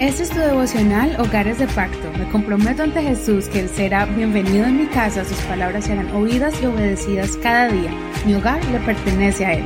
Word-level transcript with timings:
Este 0.00 0.22
es 0.22 0.30
tu 0.30 0.38
devocional 0.38 1.16
Hogares 1.18 1.58
de 1.58 1.66
Pacto. 1.66 2.12
Me 2.16 2.30
comprometo 2.30 2.84
ante 2.84 3.02
Jesús 3.02 3.48
que 3.48 3.58
Él 3.58 3.68
será 3.68 4.06
bienvenido 4.06 4.64
en 4.64 4.76
mi 4.76 4.86
casa, 4.86 5.24
sus 5.24 5.38
palabras 5.38 5.86
serán 5.86 6.08
oídas 6.14 6.54
y 6.62 6.66
obedecidas 6.66 7.36
cada 7.42 7.66
día. 7.66 7.90
Mi 8.24 8.34
hogar 8.34 8.64
le 8.66 8.78
pertenece 8.78 9.44
a 9.44 9.54
Él. 9.54 9.64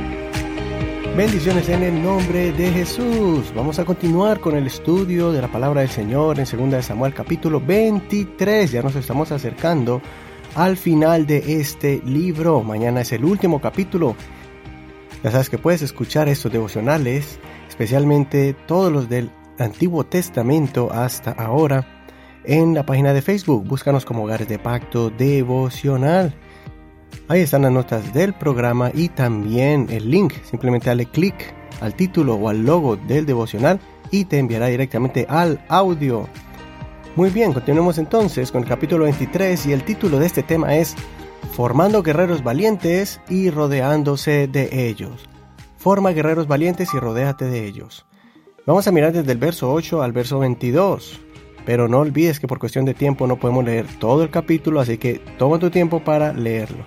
Bendiciones 1.15 1.69
en 1.69 1.83
el 1.83 2.01
nombre 2.01 2.51
de 2.51 2.71
Jesús. 2.71 3.53
Vamos 3.55 3.77
a 3.77 3.85
continuar 3.85 4.39
con 4.39 4.57
el 4.57 4.65
estudio 4.65 5.31
de 5.31 5.39
la 5.39 5.49
palabra 5.49 5.81
del 5.81 5.91
Señor 5.91 6.39
en 6.39 6.71
2 6.71 6.83
Samuel 6.83 7.13
capítulo 7.13 7.61
23. 7.61 8.71
Ya 8.71 8.81
nos 8.81 8.95
estamos 8.95 9.31
acercando 9.31 10.01
al 10.55 10.77
final 10.77 11.27
de 11.27 11.59
este 11.59 12.01
libro. 12.05 12.63
Mañana 12.63 13.01
es 13.01 13.11
el 13.11 13.23
último 13.23 13.61
capítulo. 13.61 14.15
Ya 15.23 15.29
sabes 15.29 15.51
que 15.51 15.59
puedes 15.59 15.83
escuchar 15.83 16.27
estos 16.27 16.51
devocionales, 16.51 17.37
especialmente 17.69 18.55
todos 18.65 18.91
los 18.91 19.07
del 19.07 19.29
Antiguo 19.59 20.03
Testamento 20.03 20.91
hasta 20.91 21.31
ahora 21.31 21.85
en 22.43 22.73
la 22.73 22.85
página 22.85 23.13
de 23.13 23.21
Facebook. 23.21 23.65
Búscanos 23.67 24.05
como 24.05 24.23
Hogares 24.23 24.47
de 24.47 24.59
Pacto 24.59 25.09
Devocional. 25.09 26.33
Ahí 27.27 27.41
están 27.41 27.61
las 27.61 27.71
notas 27.71 28.13
del 28.13 28.33
programa 28.33 28.91
y 28.93 29.09
también 29.09 29.87
el 29.89 30.09
link. 30.09 30.33
Simplemente 30.43 30.89
dale 30.89 31.05
clic 31.05 31.53
al 31.81 31.95
título 31.95 32.35
o 32.35 32.49
al 32.49 32.65
logo 32.65 32.95
del 32.95 33.25
devocional 33.25 33.79
y 34.11 34.25
te 34.25 34.39
enviará 34.39 34.67
directamente 34.67 35.25
al 35.29 35.63
audio. 35.69 36.27
Muy 37.15 37.29
bien, 37.29 37.53
continuemos 37.53 37.97
entonces 37.97 38.51
con 38.51 38.63
el 38.63 38.69
capítulo 38.69 39.03
23 39.03 39.67
y 39.67 39.73
el 39.73 39.83
título 39.83 40.19
de 40.19 40.25
este 40.25 40.43
tema 40.43 40.75
es 40.75 40.95
Formando 41.51 42.01
guerreros 42.01 42.43
valientes 42.43 43.21
y 43.29 43.51
rodeándose 43.51 44.47
de 44.47 44.87
ellos. 44.87 45.29
Forma 45.77 46.11
guerreros 46.11 46.47
valientes 46.47 46.89
y 46.93 46.99
rodéate 46.99 47.45
de 47.45 47.67
ellos. 47.67 48.05
Vamos 48.65 48.87
a 48.87 48.93
mirar 48.93 49.11
desde 49.11 49.33
el 49.33 49.37
verso 49.37 49.73
8 49.73 50.01
al 50.01 50.13
verso 50.13 50.39
22. 50.39 51.19
Pero 51.65 51.89
no 51.89 51.99
olvides 51.99 52.39
que 52.39 52.47
por 52.47 52.59
cuestión 52.59 52.85
de 52.85 52.93
tiempo 52.93 53.27
no 53.27 53.37
podemos 53.37 53.65
leer 53.65 53.85
todo 53.99 54.23
el 54.23 54.29
capítulo, 54.29 54.79
así 54.79 54.97
que 54.97 55.19
toma 55.37 55.59
tu 55.59 55.69
tiempo 55.69 56.01
para 56.01 56.31
leerlo. 56.31 56.85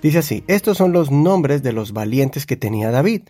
Dice 0.00 0.18
así, 0.18 0.42
estos 0.46 0.78
son 0.78 0.92
los 0.92 1.10
nombres 1.10 1.62
de 1.62 1.74
los 1.74 1.92
valientes 1.92 2.46
que 2.46 2.56
tenía 2.56 2.90
David. 2.90 3.24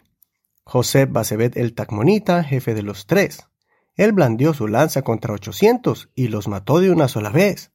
José 0.63 1.07
Basebet 1.07 1.57
el 1.57 1.75
Tacmonita, 1.75 2.45
jefe 2.45 2.73
de 2.75 2.83
los 2.83 3.07
tres. 3.07 3.49
Él 3.97 4.13
blandió 4.13 4.55
su 4.55 4.69
lanza 4.69 5.03
contra 5.03 5.35
ochocientos 5.35 6.09
y 6.15 6.29
los 6.29 6.47
mató 6.47 6.79
de 6.79 6.91
una 6.91 7.09
sola 7.09 7.31
vez. 7.31 7.73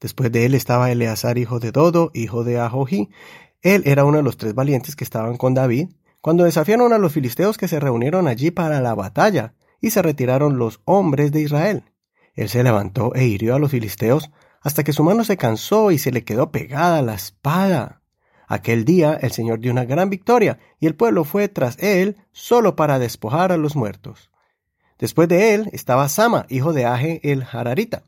Después 0.00 0.32
de 0.32 0.46
él 0.46 0.54
estaba 0.54 0.90
Eleazar, 0.90 1.36
hijo 1.36 1.60
de 1.60 1.70
Dodo, 1.70 2.10
hijo 2.14 2.44
de 2.44 2.58
Ahoji. 2.58 3.10
Él 3.60 3.82
era 3.84 4.04
uno 4.04 4.18
de 4.18 4.22
los 4.22 4.38
tres 4.38 4.54
valientes 4.54 4.96
que 4.96 5.04
estaban 5.04 5.36
con 5.36 5.52
David, 5.52 5.88
cuando 6.24 6.44
desafiaron 6.44 6.94
a 6.94 6.98
los 6.98 7.12
filisteos 7.12 7.58
que 7.58 7.68
se 7.68 7.78
reunieron 7.78 8.28
allí 8.28 8.50
para 8.50 8.80
la 8.80 8.94
batalla, 8.94 9.52
y 9.78 9.90
se 9.90 10.00
retiraron 10.00 10.56
los 10.56 10.80
hombres 10.86 11.32
de 11.32 11.42
Israel. 11.42 11.84
Él 12.32 12.48
se 12.48 12.62
levantó 12.62 13.14
e 13.14 13.26
hirió 13.26 13.54
a 13.54 13.58
los 13.58 13.72
filisteos 13.72 14.30
hasta 14.62 14.84
que 14.84 14.94
su 14.94 15.04
mano 15.04 15.24
se 15.24 15.36
cansó 15.36 15.90
y 15.90 15.98
se 15.98 16.12
le 16.12 16.24
quedó 16.24 16.50
pegada 16.50 17.02
la 17.02 17.12
espada. 17.12 18.00
Aquel 18.48 18.86
día 18.86 19.18
el 19.20 19.32
Señor 19.32 19.60
dio 19.60 19.70
una 19.70 19.84
gran 19.84 20.08
victoria, 20.08 20.58
y 20.80 20.86
el 20.86 20.94
pueblo 20.94 21.24
fue 21.24 21.48
tras 21.48 21.78
él 21.78 22.16
solo 22.32 22.74
para 22.74 22.98
despojar 22.98 23.52
a 23.52 23.58
los 23.58 23.76
muertos. 23.76 24.30
Después 24.98 25.28
de 25.28 25.52
él 25.52 25.68
estaba 25.74 26.08
Sama, 26.08 26.46
hijo 26.48 26.72
de 26.72 26.86
Aje 26.86 27.20
el 27.22 27.44
Hararita. 27.52 28.04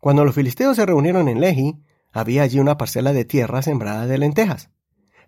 Cuando 0.00 0.24
los 0.24 0.34
filisteos 0.34 0.74
se 0.74 0.84
reunieron 0.84 1.28
en 1.28 1.40
Lehi, 1.40 1.80
había 2.10 2.42
allí 2.42 2.58
una 2.58 2.76
parcela 2.76 3.12
de 3.12 3.24
tierra 3.24 3.62
sembrada 3.62 4.08
de 4.08 4.18
lentejas. 4.18 4.70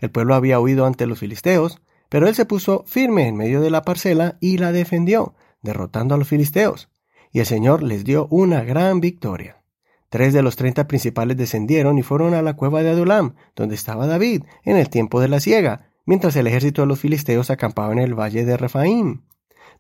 El 0.01 0.11
pueblo 0.11 0.35
había 0.35 0.59
huido 0.59 0.85
ante 0.85 1.07
los 1.07 1.21
filisteos, 1.21 1.81
pero 2.15 2.29
él 2.29 2.37
se 2.37 2.45
puso 2.45 2.85
firme 2.87 3.27
en 3.27 3.35
medio 3.35 3.61
de 3.61 3.71
la 3.71 3.83
parcela 3.83 4.37
y 4.39 4.59
la 4.59 4.71
defendió, 4.71 5.35
derrotando 5.63 6.15
a 6.15 6.17
los 6.17 6.29
filisteos, 6.29 6.89
y 7.33 7.41
el 7.41 7.47
Señor 7.47 7.83
les 7.83 8.05
dio 8.05 8.29
una 8.31 8.63
gran 8.63 9.01
victoria. 9.01 9.65
Tres 10.11 10.33
de 10.33 10.41
los 10.41 10.55
treinta 10.55 10.87
principales 10.87 11.37
descendieron 11.37 11.99
y 11.99 12.05
fueron 12.05 12.35
a 12.35 12.41
la 12.41 12.55
cueva 12.55 12.85
de 12.85 12.91
Adulam, 12.91 13.35
donde 13.57 13.75
estaba 13.75 14.07
David, 14.07 14.45
en 14.63 14.77
el 14.77 14.91
tiempo 14.91 15.21
de 15.21 15.27
la 15.27 15.41
siega, 15.41 15.91
mientras 16.07 16.37
el 16.37 16.47
ejército 16.47 16.83
de 16.83 16.87
los 16.87 17.01
filisteos 17.01 17.51
acampaba 17.51 17.93
en 17.93 17.99
el 17.99 18.15
valle 18.15 18.45
de 18.45 18.57
Refaim. 18.57 19.23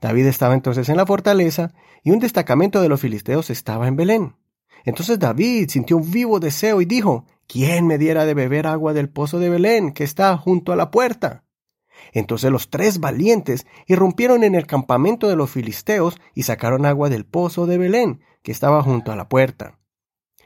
David 0.01 0.27
estaba 0.27 0.55
entonces 0.55 0.89
en 0.89 0.97
la 0.97 1.07
fortaleza, 1.07 1.73
y 2.03 2.11
un 2.11 2.19
destacamento 2.19 2.83
de 2.83 2.89
los 2.89 3.01
filisteos 3.01 3.49
estaba 3.49 3.87
en 3.87 3.95
Belén. 3.95 4.35
Entonces 4.85 5.21
David 5.21 5.69
sintió 5.69 5.99
un 5.99 6.11
vivo 6.11 6.41
deseo 6.41 6.81
y 6.81 6.85
dijo, 6.85 7.27
¿Quién 7.47 7.87
me 7.87 7.97
diera 7.97 8.25
de 8.27 8.35
beber 8.35 8.67
agua 8.67 8.93
del 8.93 9.09
pozo 9.09 9.39
de 9.39 9.51
Belén, 9.51 9.93
que 9.93 10.03
está 10.03 10.37
junto 10.37 10.73
a 10.73 10.77
la 10.77 10.91
puerta? 10.91 11.44
Entonces 12.13 12.51
los 12.51 12.71
tres 12.71 13.01
valientes 13.01 13.67
irrumpieron 13.87 14.45
en 14.45 14.55
el 14.55 14.67
campamento 14.67 15.29
de 15.29 15.37
los 15.37 15.51
filisteos 15.51 16.17
y 16.35 16.45
sacaron 16.45 16.87
agua 16.87 17.09
del 17.09 17.25
pozo 17.25 17.67
de 17.67 17.79
Belén, 17.79 18.21
que 18.43 18.53
estaba 18.53 18.83
junto 18.83 19.13
a 19.13 19.17
la 19.17 19.29
puerta. 19.29 19.79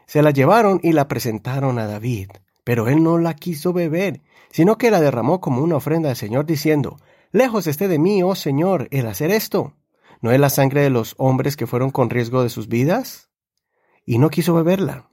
Se 0.07 0.23
la 0.23 0.31
llevaron 0.31 0.81
y 0.83 0.93
la 0.93 1.09
presentaron 1.09 1.79
a 1.79 1.87
David, 1.87 2.31
pero 2.65 2.89
él 2.89 3.03
no 3.03 3.19
la 3.19 3.35
quiso 3.35 3.73
beber, 3.73 4.23
sino 4.51 4.79
que 4.79 4.91
la 4.91 5.01
derramó 5.01 5.41
como 5.41 5.63
una 5.63 5.77
ofrenda 5.77 6.11
al 6.11 6.17
Señor, 6.17 6.47
diciendo, 6.47 6.97
Lejos 7.31 7.67
esté 7.67 7.89
de 7.89 7.99
mí, 7.99 8.23
oh 8.23 8.35
Señor, 8.35 8.89
el 8.91 9.07
hacer 9.07 9.31
esto. 9.31 9.75
¿No 10.23 10.33
es 10.33 10.41
la 10.41 10.51
sangre 10.51 10.83
de 10.83 10.91
los 10.91 11.15
hombres 11.19 11.57
que 11.57 11.67
fueron 11.67 11.91
con 11.91 12.11
riesgo 12.11 12.43
de 12.43 12.49
sus 12.49 12.69
vidas? 12.69 13.31
Y 14.05 14.19
no 14.19 14.31
quiso 14.31 14.55
beberla. 14.55 15.11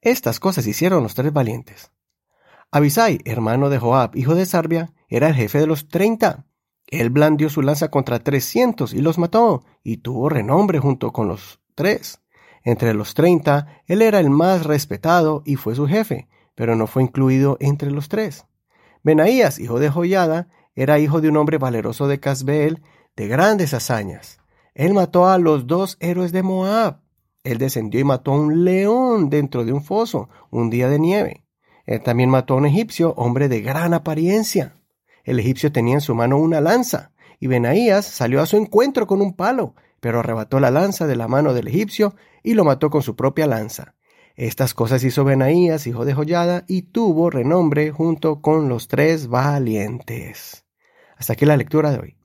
Estas 0.00 0.40
cosas 0.40 0.66
hicieron 0.66 1.02
los 1.02 1.14
tres 1.14 1.32
valientes. 1.32 1.92
Abisai, 2.72 3.20
hermano 3.24 3.70
de 3.70 3.78
Joab, 3.78 4.16
hijo 4.16 4.34
de 4.34 4.46
Sarbia, 4.46 4.92
era 5.08 5.28
el 5.28 5.34
jefe 5.34 5.58
de 5.58 5.66
los 5.66 5.88
treinta. 5.88 6.46
Él 6.86 7.10
blandió 7.10 7.48
su 7.48 7.62
lanza 7.62 7.90
contra 7.90 8.18
trescientos 8.18 8.92
y 8.92 9.00
los 9.00 9.18
mató, 9.18 9.64
y 9.82 9.98
tuvo 9.98 10.28
renombre 10.28 10.78
junto 10.78 11.12
con 11.12 11.28
los 11.28 11.60
tres. 11.74 12.20
Entre 12.62 12.94
los 12.94 13.14
treinta, 13.14 13.82
él 13.86 14.00
era 14.02 14.20
el 14.20 14.30
más 14.30 14.64
respetado 14.64 15.42
y 15.44 15.56
fue 15.56 15.74
su 15.74 15.86
jefe, 15.86 16.28
pero 16.54 16.76
no 16.76 16.86
fue 16.86 17.02
incluido 17.02 17.56
entre 17.60 17.90
los 17.90 18.08
tres. 18.08 18.46
Benaías, 19.02 19.58
hijo 19.58 19.78
de 19.78 19.90
Joyada, 19.90 20.48
era 20.74 20.98
hijo 20.98 21.20
de 21.20 21.28
un 21.28 21.36
hombre 21.36 21.58
valeroso 21.58 22.08
de 22.08 22.20
Casbeel, 22.20 22.82
de 23.16 23.28
grandes 23.28 23.74
hazañas. 23.74 24.38
Él 24.74 24.94
mató 24.94 25.28
a 25.28 25.38
los 25.38 25.66
dos 25.66 25.96
héroes 26.00 26.32
de 26.32 26.42
Moab. 26.42 27.00
Él 27.44 27.58
descendió 27.58 28.00
y 28.00 28.04
mató 28.04 28.32
a 28.32 28.40
un 28.40 28.64
león 28.64 29.28
dentro 29.28 29.64
de 29.64 29.72
un 29.72 29.82
foso, 29.82 30.30
un 30.50 30.70
día 30.70 30.88
de 30.88 30.98
nieve. 30.98 31.44
Él 31.84 32.02
también 32.02 32.30
mató 32.30 32.54
a 32.54 32.56
un 32.56 32.66
egipcio, 32.66 33.12
hombre 33.16 33.48
de 33.48 33.60
gran 33.60 33.92
apariencia. 33.92 34.74
El 35.24 35.40
egipcio 35.40 35.72
tenía 35.72 35.94
en 35.94 36.00
su 36.00 36.14
mano 36.14 36.38
una 36.38 36.60
lanza, 36.60 37.10
y 37.40 37.46
Benaías 37.46 38.06
salió 38.06 38.40
a 38.40 38.46
su 38.46 38.56
encuentro 38.56 39.06
con 39.06 39.20
un 39.20 39.34
palo, 39.34 39.74
pero 40.00 40.20
arrebató 40.20 40.60
la 40.60 40.70
lanza 40.70 41.06
de 41.06 41.16
la 41.16 41.28
mano 41.28 41.54
del 41.54 41.68
egipcio 41.68 42.14
y 42.42 42.54
lo 42.54 42.64
mató 42.64 42.90
con 42.90 43.02
su 43.02 43.16
propia 43.16 43.46
lanza. 43.46 43.94
Estas 44.36 44.74
cosas 44.74 45.02
hizo 45.04 45.24
Benaías, 45.24 45.86
hijo 45.86 46.04
de 46.04 46.12
Joyada, 46.12 46.64
y 46.68 46.82
tuvo 46.82 47.30
renombre 47.30 47.90
junto 47.90 48.40
con 48.40 48.68
los 48.68 48.88
tres 48.88 49.28
valientes. 49.28 50.64
Hasta 51.16 51.34
aquí 51.34 51.46
la 51.46 51.56
lectura 51.56 51.90
de 51.90 51.98
hoy. 51.98 52.16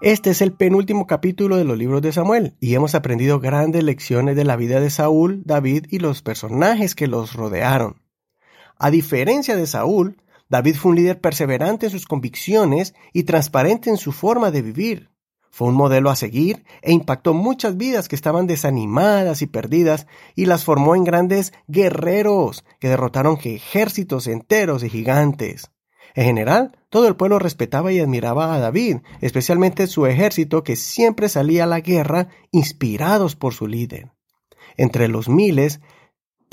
Este 0.00 0.30
es 0.30 0.42
el 0.42 0.52
penúltimo 0.52 1.06
capítulo 1.06 1.56
de 1.56 1.64
los 1.64 1.78
libros 1.78 2.02
de 2.02 2.12
Samuel, 2.12 2.56
y 2.60 2.74
hemos 2.74 2.94
aprendido 2.94 3.40
grandes 3.40 3.84
lecciones 3.84 4.36
de 4.36 4.44
la 4.44 4.56
vida 4.56 4.80
de 4.80 4.90
Saúl, 4.90 5.42
David 5.44 5.86
y 5.88 5.98
los 5.98 6.20
personajes 6.20 6.94
que 6.94 7.06
los 7.06 7.34
rodearon. 7.34 8.02
A 8.76 8.90
diferencia 8.90 9.56
de 9.56 9.66
Saúl, 9.66 10.20
David 10.48 10.76
fue 10.76 10.90
un 10.90 10.96
líder 10.96 11.20
perseverante 11.20 11.86
en 11.86 11.92
sus 11.92 12.06
convicciones 12.06 12.94
y 13.12 13.24
transparente 13.24 13.90
en 13.90 13.96
su 13.96 14.12
forma 14.12 14.50
de 14.50 14.62
vivir. 14.62 15.10
Fue 15.50 15.68
un 15.68 15.74
modelo 15.74 16.10
a 16.10 16.16
seguir 16.16 16.64
e 16.82 16.92
impactó 16.92 17.32
muchas 17.32 17.76
vidas 17.76 18.08
que 18.08 18.16
estaban 18.16 18.46
desanimadas 18.46 19.40
y 19.40 19.46
perdidas 19.46 20.06
y 20.34 20.46
las 20.46 20.64
formó 20.64 20.96
en 20.96 21.04
grandes 21.04 21.52
guerreros 21.68 22.64
que 22.80 22.88
derrotaron 22.88 23.38
ejércitos 23.42 24.26
enteros 24.26 24.82
y 24.82 24.90
gigantes. 24.90 25.70
En 26.16 26.24
general, 26.26 26.76
todo 26.90 27.08
el 27.08 27.16
pueblo 27.16 27.38
respetaba 27.38 27.92
y 27.92 28.00
admiraba 28.00 28.54
a 28.54 28.58
David, 28.58 28.98
especialmente 29.20 29.86
su 29.86 30.06
ejército 30.06 30.62
que 30.62 30.76
siempre 30.76 31.28
salía 31.28 31.64
a 31.64 31.68
la 31.68 31.80
guerra 31.80 32.28
inspirados 32.50 33.36
por 33.36 33.54
su 33.54 33.66
líder. 33.66 34.12
Entre 34.76 35.08
los 35.08 35.28
miles 35.28 35.80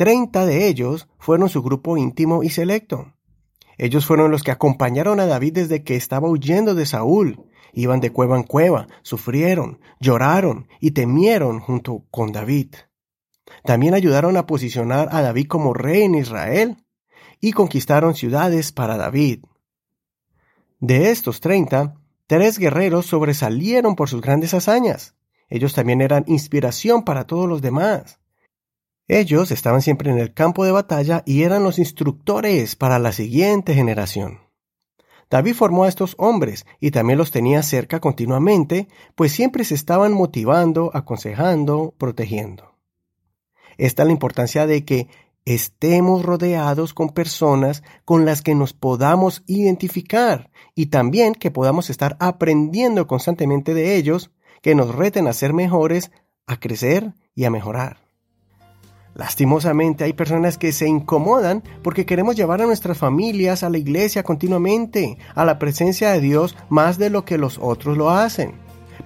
Treinta 0.01 0.47
de 0.47 0.67
ellos 0.67 1.07
fueron 1.19 1.47
su 1.47 1.61
grupo 1.61 1.95
íntimo 1.95 2.41
y 2.41 2.49
selecto. 2.49 3.13
Ellos 3.77 4.05
fueron 4.05 4.31
los 4.31 4.43
que 4.43 4.51
acompañaron 4.51 5.19
a 5.19 5.25
David 5.25 5.53
desde 5.53 5.83
que 5.83 5.95
estaba 5.95 6.29
huyendo 6.29 6.75
de 6.75 6.85
Saúl. 6.85 7.45
Iban 7.73 7.99
de 7.99 8.11
cueva 8.11 8.37
en 8.37 8.43
cueva, 8.43 8.87
sufrieron, 9.01 9.79
lloraron 9.99 10.67
y 10.79 10.91
temieron 10.91 11.59
junto 11.59 12.05
con 12.11 12.31
David. 12.31 12.75
También 13.63 13.93
ayudaron 13.93 14.37
a 14.37 14.45
posicionar 14.45 15.09
a 15.11 15.21
David 15.21 15.47
como 15.47 15.73
rey 15.73 16.03
en 16.03 16.15
Israel 16.15 16.77
y 17.39 17.53
conquistaron 17.53 18.15
ciudades 18.15 18.71
para 18.71 18.97
David. 18.97 19.43
De 20.79 21.11
estos 21.11 21.41
treinta, 21.41 21.95
tres 22.27 22.57
guerreros 22.57 23.05
sobresalieron 23.05 23.95
por 23.95 24.09
sus 24.09 24.21
grandes 24.21 24.53
hazañas. 24.53 25.15
Ellos 25.49 25.73
también 25.73 25.99
eran 26.01 26.23
inspiración 26.27 27.03
para 27.03 27.25
todos 27.25 27.47
los 27.47 27.61
demás. 27.61 28.20
Ellos 29.13 29.51
estaban 29.51 29.81
siempre 29.81 30.09
en 30.09 30.19
el 30.19 30.33
campo 30.33 30.63
de 30.63 30.71
batalla 30.71 31.21
y 31.25 31.43
eran 31.43 31.63
los 31.65 31.79
instructores 31.79 32.77
para 32.77 32.97
la 32.97 33.11
siguiente 33.11 33.73
generación. 33.73 34.39
David 35.29 35.53
formó 35.53 35.83
a 35.83 35.89
estos 35.89 36.15
hombres 36.17 36.65
y 36.79 36.91
también 36.91 37.19
los 37.19 37.29
tenía 37.29 37.61
cerca 37.61 37.99
continuamente, 37.99 38.87
pues 39.15 39.33
siempre 39.33 39.65
se 39.65 39.75
estaban 39.75 40.13
motivando, 40.13 40.91
aconsejando, 40.93 41.93
protegiendo. 41.97 42.77
Esta 43.77 44.03
es 44.03 44.07
la 44.07 44.13
importancia 44.13 44.65
de 44.65 44.85
que 44.85 45.09
estemos 45.43 46.23
rodeados 46.23 46.93
con 46.93 47.09
personas 47.09 47.83
con 48.05 48.23
las 48.23 48.41
que 48.41 48.55
nos 48.55 48.71
podamos 48.71 49.43
identificar 49.45 50.51
y 50.73 50.85
también 50.85 51.35
que 51.35 51.51
podamos 51.51 51.89
estar 51.89 52.15
aprendiendo 52.21 53.07
constantemente 53.07 53.73
de 53.73 53.97
ellos, 53.97 54.31
que 54.61 54.73
nos 54.73 54.95
reten 54.95 55.27
a 55.27 55.33
ser 55.33 55.51
mejores, 55.51 56.11
a 56.47 56.61
crecer 56.61 57.13
y 57.35 57.43
a 57.43 57.49
mejorar. 57.49 58.00
Lastimosamente 59.13 60.05
hay 60.05 60.13
personas 60.13 60.57
que 60.57 60.71
se 60.71 60.87
incomodan 60.87 61.63
porque 61.83 62.05
queremos 62.05 62.35
llevar 62.35 62.61
a 62.61 62.65
nuestras 62.65 62.97
familias 62.97 63.63
a 63.63 63.69
la 63.69 63.77
iglesia 63.77 64.23
continuamente, 64.23 65.17
a 65.35 65.43
la 65.43 65.59
presencia 65.59 66.11
de 66.11 66.21
Dios 66.21 66.55
más 66.69 66.97
de 66.97 67.09
lo 67.09 67.25
que 67.25 67.37
los 67.37 67.59
otros 67.61 67.97
lo 67.97 68.09
hacen. 68.09 68.53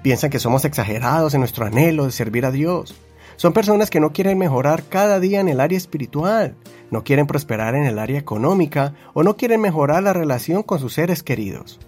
Piensan 0.04 0.30
que 0.30 0.40
somos 0.40 0.64
exagerados 0.66 1.34
en 1.34 1.40
nuestro 1.40 1.66
anhelo 1.66 2.06
de 2.06 2.12
servir 2.12 2.46
a 2.46 2.52
Dios. 2.52 2.96
Son 3.38 3.52
personas 3.52 3.90
que 3.90 4.00
no 4.00 4.14
quieren 4.14 4.38
mejorar 4.38 4.84
cada 4.84 5.20
día 5.20 5.40
en 5.40 5.50
el 5.50 5.60
área 5.60 5.78
espiritual, 5.78 6.56
no 6.92 7.04
quieren 7.04 7.28
prosperar 7.28 7.76
en 7.76 7.86
el 7.86 8.00
área 8.00 8.20
económica 8.20 8.94
o 9.14 9.24
no 9.24 9.36
quieren 9.36 9.60
mejorar 9.60 10.04
la 10.04 10.14
relación 10.14 10.64
con 10.64 10.80
sus 10.80 10.94
seres 10.94 11.24
queridos. 11.24 11.80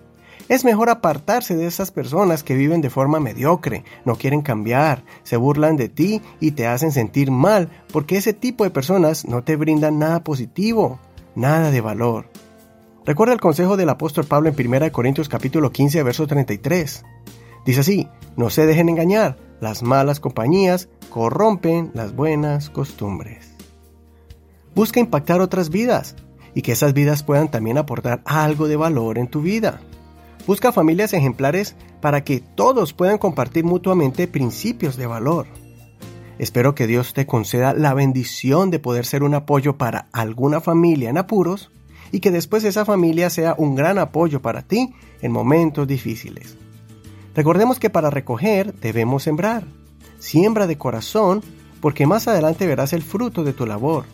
Es 0.49 0.63
mejor 0.63 0.89
apartarse 0.89 1.57
de 1.57 1.67
esas 1.67 1.91
personas 1.91 2.41
que 2.41 2.55
viven 2.55 2.79
de 2.79 2.89
forma 2.89 3.19
mediocre, 3.19 3.83
no 4.05 4.15
quieren 4.15 4.41
cambiar, 4.41 5.03
se 5.23 5.35
burlan 5.35 5.75
de 5.75 5.89
ti 5.89 6.21
y 6.39 6.51
te 6.51 6.67
hacen 6.67 6.93
sentir 6.93 7.31
mal 7.31 7.69
porque 7.91 8.15
ese 8.15 8.31
tipo 8.31 8.63
de 8.63 8.69
personas 8.69 9.25
no 9.25 9.43
te 9.43 9.57
brindan 9.57 9.99
nada 9.99 10.23
positivo, 10.23 10.99
nada 11.35 11.69
de 11.69 11.81
valor. 11.81 12.29
Recuerda 13.05 13.33
el 13.33 13.41
consejo 13.41 13.75
del 13.75 13.89
apóstol 13.89 14.23
Pablo 14.23 14.49
en 14.49 14.55
1 14.55 14.91
Corintios 14.93 15.27
capítulo 15.27 15.71
15 15.71 16.03
verso 16.03 16.27
33. 16.27 17.03
Dice 17.65 17.79
así, 17.81 18.07
no 18.37 18.49
se 18.49 18.65
dejen 18.65 18.87
engañar, 18.87 19.37
las 19.59 19.83
malas 19.83 20.21
compañías 20.21 20.87
corrompen 21.09 21.91
las 21.93 22.15
buenas 22.15 22.69
costumbres. 22.69 23.53
Busca 24.73 25.01
impactar 25.01 25.41
otras 25.41 25.69
vidas 25.69 26.15
y 26.53 26.61
que 26.61 26.71
esas 26.71 26.93
vidas 26.93 27.23
puedan 27.23 27.51
también 27.51 27.77
aportar 27.77 28.21
algo 28.23 28.69
de 28.69 28.77
valor 28.77 29.17
en 29.17 29.27
tu 29.27 29.41
vida. 29.41 29.81
Busca 30.47 30.71
familias 30.71 31.11
ejemplares 31.11 31.75
para 31.99 32.23
que 32.23 32.39
todos 32.39 32.93
puedan 32.93 33.17
compartir 33.17 33.65
mutuamente 33.65 34.29
principios 34.29 34.95
de 34.95 35.05
valor. 35.05 35.45
Espero 36.39 36.73
que 36.73 36.87
Dios 36.87 37.13
te 37.13 37.25
conceda 37.25 37.73
la 37.73 37.93
bendición 37.93 38.71
de 38.71 38.79
poder 38.79 39.05
ser 39.05 39.23
un 39.23 39.33
apoyo 39.33 39.77
para 39.77 40.07
alguna 40.13 40.61
familia 40.61 41.09
en 41.09 41.17
apuros 41.17 41.69
y 42.13 42.21
que 42.21 42.31
después 42.31 42.63
esa 42.63 42.85
familia 42.85 43.29
sea 43.29 43.55
un 43.57 43.75
gran 43.75 43.99
apoyo 43.99 44.41
para 44.41 44.61
ti 44.61 44.93
en 45.21 45.33
momentos 45.33 45.85
difíciles. 45.85 46.55
Recordemos 47.35 47.77
que 47.77 47.89
para 47.89 48.09
recoger 48.09 48.73
debemos 48.75 49.23
sembrar. 49.23 49.65
Siembra 50.17 50.65
de 50.65 50.77
corazón 50.77 51.43
porque 51.81 52.07
más 52.07 52.29
adelante 52.29 52.65
verás 52.65 52.93
el 52.93 53.03
fruto 53.03 53.43
de 53.43 53.51
tu 53.51 53.65
labor. 53.65 54.05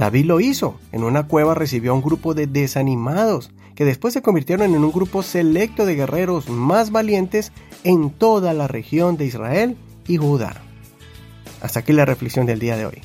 David 0.00 0.24
lo 0.24 0.40
hizo. 0.40 0.80
En 0.92 1.04
una 1.04 1.26
cueva 1.26 1.54
recibió 1.54 1.90
a 1.90 1.94
un 1.94 2.00
grupo 2.00 2.32
de 2.32 2.46
desanimados 2.46 3.50
que 3.74 3.84
después 3.84 4.14
se 4.14 4.22
convirtieron 4.22 4.74
en 4.74 4.82
un 4.82 4.92
grupo 4.92 5.22
selecto 5.22 5.84
de 5.84 5.94
guerreros 5.94 6.48
más 6.48 6.90
valientes 6.90 7.52
en 7.84 8.08
toda 8.08 8.54
la 8.54 8.66
región 8.66 9.18
de 9.18 9.26
Israel 9.26 9.76
y 10.08 10.16
Judá. 10.16 10.62
Hasta 11.60 11.80
aquí 11.80 11.92
la 11.92 12.06
reflexión 12.06 12.46
del 12.46 12.60
día 12.60 12.78
de 12.78 12.86
hoy. 12.86 13.02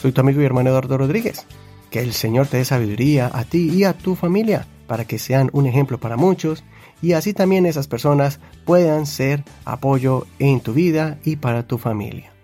Soy 0.00 0.12
tu 0.12 0.20
amigo 0.20 0.40
y 0.40 0.44
hermano 0.44 0.70
Eduardo 0.70 0.98
Rodríguez. 0.98 1.46
Que 1.90 1.98
el 1.98 2.12
Señor 2.12 2.46
te 2.46 2.58
dé 2.58 2.64
sabiduría 2.64 3.28
a 3.34 3.42
ti 3.42 3.68
y 3.68 3.82
a 3.82 3.92
tu 3.92 4.14
familia 4.14 4.68
para 4.86 5.04
que 5.04 5.18
sean 5.18 5.50
un 5.52 5.66
ejemplo 5.66 5.98
para 5.98 6.16
muchos 6.16 6.62
y 7.02 7.14
así 7.14 7.32
también 7.32 7.66
esas 7.66 7.88
personas 7.88 8.38
puedan 8.64 9.04
ser 9.04 9.42
apoyo 9.64 10.28
en 10.38 10.60
tu 10.60 10.74
vida 10.74 11.18
y 11.24 11.34
para 11.34 11.66
tu 11.66 11.76
familia. 11.76 12.37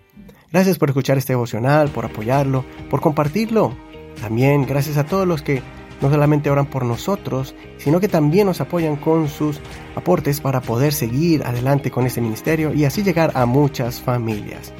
Gracias 0.51 0.77
por 0.77 0.89
escuchar 0.89 1.17
este 1.17 1.33
devocional, 1.33 1.89
por 1.89 2.05
apoyarlo, 2.05 2.63
por 2.89 3.01
compartirlo. 3.01 3.75
También 4.21 4.65
gracias 4.65 4.97
a 4.97 5.05
todos 5.05 5.27
los 5.27 5.41
que 5.41 5.61
no 6.01 6.09
solamente 6.09 6.49
oran 6.49 6.65
por 6.65 6.85
nosotros, 6.85 7.53
sino 7.77 7.99
que 7.99 8.07
también 8.07 8.47
nos 8.47 8.61
apoyan 8.61 8.95
con 8.95 9.27
sus 9.27 9.59
aportes 9.95 10.39
para 10.41 10.61
poder 10.61 10.93
seguir 10.93 11.43
adelante 11.43 11.91
con 11.91 12.05
este 12.05 12.21
ministerio 12.21 12.73
y 12.73 12.85
así 12.85 13.03
llegar 13.03 13.31
a 13.33 13.45
muchas 13.45 13.99
familias. 14.01 14.73